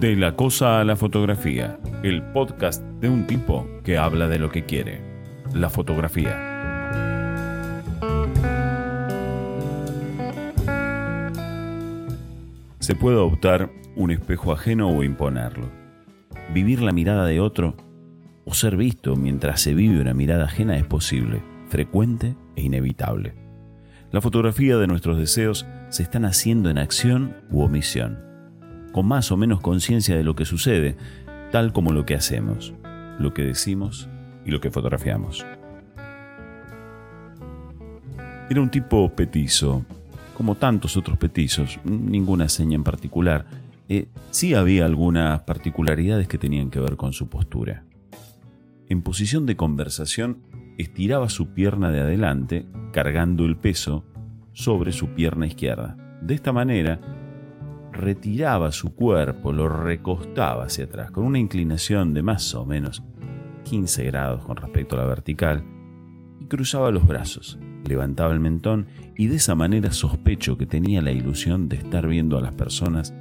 De 0.00 0.16
la 0.16 0.34
cosa 0.34 0.80
a 0.80 0.84
la 0.84 0.96
fotografía, 0.96 1.78
el 2.02 2.22
podcast 2.22 2.82
de 3.02 3.10
un 3.10 3.26
tipo 3.26 3.68
que 3.84 3.98
habla 3.98 4.28
de 4.28 4.38
lo 4.38 4.50
que 4.50 4.64
quiere, 4.64 5.02
la 5.52 5.68
fotografía. 5.68 6.30
Se 12.78 12.94
puede 12.94 13.18
optar 13.18 13.70
un 13.94 14.10
espejo 14.10 14.54
ajeno 14.54 14.88
o 14.88 15.04
imponerlo. 15.04 15.70
Vivir 16.54 16.80
la 16.80 16.92
mirada 16.92 17.26
de 17.26 17.40
otro 17.40 17.76
o 18.46 18.54
ser 18.54 18.78
visto 18.78 19.16
mientras 19.16 19.60
se 19.60 19.74
vive 19.74 20.00
una 20.00 20.14
mirada 20.14 20.46
ajena 20.46 20.78
es 20.78 20.84
posible, 20.84 21.42
frecuente 21.68 22.36
e 22.56 22.62
inevitable. 22.62 23.34
La 24.12 24.22
fotografía 24.22 24.78
de 24.78 24.86
nuestros 24.86 25.18
deseos 25.18 25.66
se 25.90 26.02
están 26.02 26.24
haciendo 26.24 26.70
en 26.70 26.78
acción 26.78 27.36
u 27.50 27.60
omisión 27.60 28.29
con 28.92 29.06
más 29.06 29.30
o 29.32 29.36
menos 29.36 29.60
conciencia 29.60 30.16
de 30.16 30.24
lo 30.24 30.34
que 30.34 30.44
sucede, 30.44 30.96
tal 31.50 31.72
como 31.72 31.92
lo 31.92 32.06
que 32.06 32.14
hacemos, 32.14 32.74
lo 33.18 33.34
que 33.34 33.42
decimos 33.42 34.08
y 34.44 34.50
lo 34.50 34.60
que 34.60 34.70
fotografiamos. 34.70 35.44
Era 38.48 38.60
un 38.60 38.70
tipo 38.70 39.08
petizo, 39.14 39.84
como 40.36 40.56
tantos 40.56 40.96
otros 40.96 41.18
petizos, 41.18 41.78
ninguna 41.84 42.48
seña 42.48 42.74
en 42.74 42.82
particular. 42.82 43.46
Eh, 43.88 44.08
sí 44.30 44.54
había 44.54 44.86
algunas 44.86 45.42
particularidades 45.42 46.26
que 46.26 46.38
tenían 46.38 46.70
que 46.70 46.80
ver 46.80 46.96
con 46.96 47.12
su 47.12 47.28
postura. 47.28 47.84
En 48.88 49.02
posición 49.02 49.46
de 49.46 49.56
conversación, 49.56 50.38
estiraba 50.78 51.28
su 51.28 51.54
pierna 51.54 51.90
de 51.90 52.00
adelante, 52.00 52.66
cargando 52.92 53.44
el 53.44 53.56
peso 53.56 54.04
sobre 54.52 54.92
su 54.92 55.10
pierna 55.10 55.46
izquierda. 55.46 55.96
De 56.20 56.34
esta 56.34 56.52
manera, 56.52 57.00
retiraba 58.00 58.72
su 58.72 58.94
cuerpo, 58.94 59.52
lo 59.52 59.68
recostaba 59.68 60.64
hacia 60.64 60.86
atrás, 60.86 61.10
con 61.10 61.24
una 61.24 61.38
inclinación 61.38 62.14
de 62.14 62.22
más 62.22 62.54
o 62.54 62.64
menos 62.64 63.02
15 63.64 64.04
grados 64.04 64.44
con 64.44 64.56
respecto 64.56 64.96
a 64.96 65.00
la 65.00 65.06
vertical, 65.06 65.64
y 66.40 66.46
cruzaba 66.46 66.90
los 66.90 67.06
brazos, 67.06 67.58
levantaba 67.86 68.32
el 68.32 68.40
mentón 68.40 68.86
y 69.16 69.26
de 69.26 69.36
esa 69.36 69.54
manera 69.54 69.92
sospecho 69.92 70.56
que 70.56 70.66
tenía 70.66 71.02
la 71.02 71.12
ilusión 71.12 71.68
de 71.68 71.76
estar 71.76 72.06
viendo 72.06 72.38
a 72.38 72.40
las 72.40 72.54
personas 72.54 73.14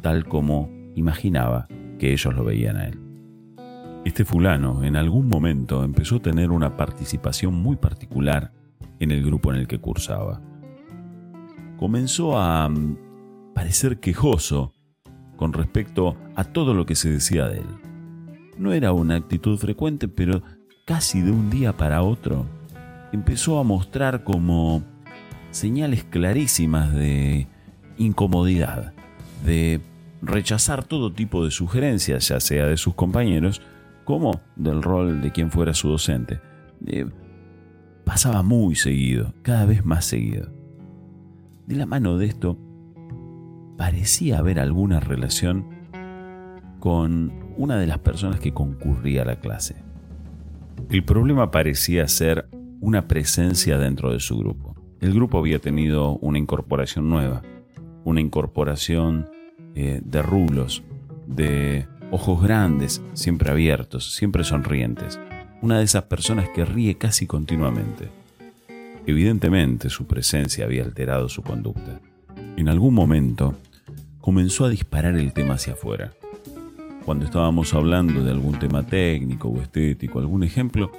tal 0.00 0.26
como 0.26 0.70
imaginaba 0.94 1.68
que 1.98 2.12
ellos 2.12 2.34
lo 2.34 2.44
veían 2.44 2.76
a 2.76 2.86
él. 2.86 2.98
Este 4.04 4.24
fulano 4.24 4.82
en 4.82 4.96
algún 4.96 5.28
momento 5.28 5.84
empezó 5.84 6.16
a 6.16 6.20
tener 6.20 6.50
una 6.50 6.76
participación 6.76 7.54
muy 7.54 7.76
particular 7.76 8.52
en 8.98 9.10
el 9.10 9.22
grupo 9.22 9.52
en 9.52 9.60
el 9.60 9.66
que 9.66 9.78
cursaba. 9.78 10.40
Comenzó 11.76 12.38
a 12.38 12.70
parecer 13.54 14.00
quejoso 14.00 14.72
con 15.36 15.52
respecto 15.52 16.16
a 16.36 16.44
todo 16.44 16.74
lo 16.74 16.86
que 16.86 16.94
se 16.94 17.10
decía 17.10 17.48
de 17.48 17.58
él. 17.58 17.66
No 18.58 18.72
era 18.72 18.92
una 18.92 19.16
actitud 19.16 19.56
frecuente, 19.58 20.06
pero 20.08 20.42
casi 20.86 21.20
de 21.22 21.30
un 21.30 21.50
día 21.50 21.76
para 21.76 22.02
otro 22.02 22.46
empezó 23.12 23.58
a 23.58 23.64
mostrar 23.64 24.24
como 24.24 24.82
señales 25.50 26.04
clarísimas 26.04 26.92
de 26.92 27.46
incomodidad, 27.96 28.92
de 29.44 29.80
rechazar 30.22 30.84
todo 30.84 31.12
tipo 31.12 31.44
de 31.44 31.50
sugerencias, 31.50 32.28
ya 32.28 32.40
sea 32.40 32.66
de 32.66 32.76
sus 32.76 32.94
compañeros 32.94 33.62
como 34.04 34.40
del 34.56 34.82
rol 34.82 35.22
de 35.22 35.30
quien 35.32 35.50
fuera 35.50 35.74
su 35.74 35.88
docente. 35.88 36.40
Eh, 36.86 37.06
pasaba 38.04 38.42
muy 38.42 38.74
seguido, 38.74 39.34
cada 39.42 39.64
vez 39.66 39.84
más 39.84 40.04
seguido. 40.04 40.52
De 41.66 41.76
la 41.76 41.86
mano 41.86 42.18
de 42.18 42.26
esto, 42.26 42.58
parecía 43.80 44.36
haber 44.36 44.60
alguna 44.60 45.00
relación 45.00 45.64
con 46.80 47.32
una 47.56 47.78
de 47.78 47.86
las 47.86 47.96
personas 47.96 48.38
que 48.38 48.52
concurría 48.52 49.22
a 49.22 49.24
la 49.24 49.40
clase. 49.40 49.74
El 50.90 51.02
problema 51.02 51.50
parecía 51.50 52.06
ser 52.06 52.46
una 52.82 53.08
presencia 53.08 53.78
dentro 53.78 54.12
de 54.12 54.20
su 54.20 54.36
grupo. 54.36 54.74
El 55.00 55.14
grupo 55.14 55.38
había 55.38 55.60
tenido 55.60 56.18
una 56.18 56.38
incorporación 56.38 57.08
nueva, 57.08 57.40
una 58.04 58.20
incorporación 58.20 59.30
eh, 59.74 60.02
de 60.04 60.20
rulos, 60.20 60.82
de 61.26 61.86
ojos 62.10 62.42
grandes, 62.42 63.02
siempre 63.14 63.50
abiertos, 63.50 64.12
siempre 64.12 64.44
sonrientes. 64.44 65.18
Una 65.62 65.78
de 65.78 65.84
esas 65.84 66.02
personas 66.02 66.50
que 66.50 66.66
ríe 66.66 66.98
casi 66.98 67.26
continuamente. 67.26 68.10
Evidentemente 69.06 69.88
su 69.88 70.06
presencia 70.06 70.66
había 70.66 70.84
alterado 70.84 71.30
su 71.30 71.40
conducta. 71.40 71.98
En 72.58 72.68
algún 72.68 72.92
momento, 72.92 73.54
comenzó 74.20 74.64
a 74.64 74.68
disparar 74.68 75.16
el 75.16 75.32
tema 75.32 75.54
hacia 75.54 75.72
afuera. 75.72 76.12
Cuando 77.04 77.24
estábamos 77.24 77.74
hablando 77.74 78.22
de 78.22 78.30
algún 78.30 78.58
tema 78.58 78.86
técnico 78.86 79.48
o 79.48 79.60
estético, 79.60 80.18
algún 80.18 80.44
ejemplo, 80.44 80.92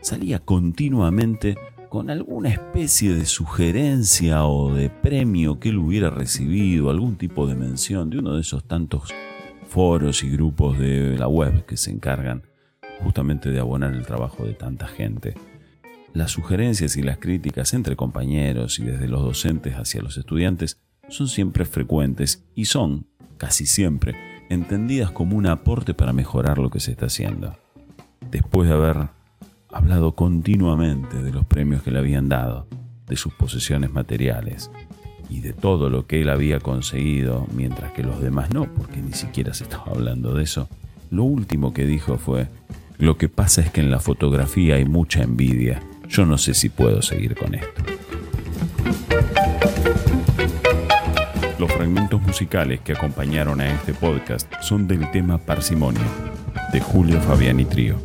salía 0.00 0.38
continuamente 0.38 1.56
con 1.88 2.08
alguna 2.08 2.48
especie 2.48 3.14
de 3.14 3.26
sugerencia 3.26 4.46
o 4.46 4.72
de 4.72 4.88
premio 4.88 5.60
que 5.60 5.68
él 5.68 5.78
hubiera 5.78 6.08
recibido, 6.08 6.88
algún 6.88 7.16
tipo 7.16 7.46
de 7.46 7.54
mención 7.54 8.08
de 8.08 8.18
uno 8.18 8.34
de 8.34 8.40
esos 8.40 8.64
tantos 8.64 9.12
foros 9.68 10.24
y 10.24 10.30
grupos 10.30 10.78
de 10.78 11.18
la 11.18 11.28
web 11.28 11.66
que 11.66 11.76
se 11.76 11.90
encargan 11.90 12.44
justamente 13.02 13.50
de 13.50 13.60
abonar 13.60 13.92
el 13.92 14.06
trabajo 14.06 14.44
de 14.44 14.54
tanta 14.54 14.86
gente. 14.86 15.34
Las 16.14 16.30
sugerencias 16.30 16.96
y 16.96 17.02
las 17.02 17.18
críticas 17.18 17.74
entre 17.74 17.96
compañeros 17.96 18.78
y 18.78 18.84
desde 18.84 19.08
los 19.08 19.22
docentes 19.22 19.74
hacia 19.74 20.02
los 20.02 20.16
estudiantes 20.16 20.78
son 21.08 21.28
siempre 21.28 21.64
frecuentes 21.64 22.44
y 22.54 22.66
son, 22.66 23.06
casi 23.36 23.66
siempre, 23.66 24.14
entendidas 24.48 25.10
como 25.10 25.36
un 25.36 25.46
aporte 25.46 25.94
para 25.94 26.12
mejorar 26.12 26.58
lo 26.58 26.70
que 26.70 26.80
se 26.80 26.92
está 26.92 27.06
haciendo. 27.06 27.56
Después 28.30 28.68
de 28.68 28.74
haber 28.74 29.08
hablado 29.70 30.14
continuamente 30.14 31.22
de 31.22 31.32
los 31.32 31.44
premios 31.46 31.82
que 31.82 31.90
le 31.90 31.98
habían 31.98 32.28
dado, 32.28 32.66
de 33.06 33.16
sus 33.16 33.32
posesiones 33.34 33.92
materiales 33.92 34.70
y 35.28 35.40
de 35.40 35.52
todo 35.52 35.90
lo 35.90 36.06
que 36.06 36.22
él 36.22 36.28
había 36.28 36.60
conseguido, 36.60 37.46
mientras 37.54 37.92
que 37.92 38.02
los 38.02 38.20
demás 38.20 38.52
no, 38.52 38.72
porque 38.72 39.00
ni 39.00 39.12
siquiera 39.12 39.54
se 39.54 39.64
estaba 39.64 39.92
hablando 39.92 40.34
de 40.34 40.44
eso, 40.44 40.68
lo 41.10 41.24
último 41.24 41.74
que 41.74 41.84
dijo 41.84 42.16
fue, 42.16 42.48
lo 42.98 43.18
que 43.18 43.28
pasa 43.28 43.60
es 43.60 43.70
que 43.70 43.80
en 43.80 43.90
la 43.90 44.00
fotografía 44.00 44.76
hay 44.76 44.84
mucha 44.84 45.22
envidia, 45.22 45.82
yo 46.08 46.24
no 46.26 46.38
sé 46.38 46.54
si 46.54 46.68
puedo 46.68 47.02
seguir 47.02 47.34
con 47.34 47.54
esto. 47.54 47.82
musicales 52.32 52.80
que 52.80 52.94
acompañaron 52.94 53.60
a 53.60 53.68
este 53.74 53.92
podcast 53.92 54.50
son 54.62 54.88
del 54.88 55.10
tema 55.10 55.36
Parsimonia, 55.36 56.00
de 56.72 56.80
Julio 56.80 57.20
Fabián 57.20 57.60
y 57.60 57.66
Trío. 57.66 57.98